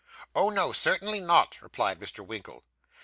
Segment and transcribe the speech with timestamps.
[0.33, 2.25] 'Oh, no; certainly not,' replied Mr.
[2.25, 2.63] Winkle.